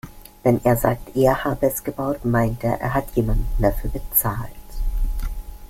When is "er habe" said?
1.15-1.67